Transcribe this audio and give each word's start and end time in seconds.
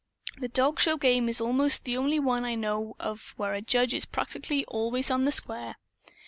The 0.39 0.47
dog 0.47 0.79
show 0.79 0.97
game 0.97 1.29
is 1.29 1.39
almost 1.39 1.83
the 1.85 1.95
only 1.95 2.17
one 2.19 2.43
I 2.43 2.55
know 2.55 2.95
of 2.99 3.35
where 3.37 3.53
a 3.53 3.61
judge 3.61 3.93
is 3.93 4.05
practically 4.07 4.65
always 4.65 5.11
on 5.11 5.25
the 5.25 5.31
square. 5.31 5.75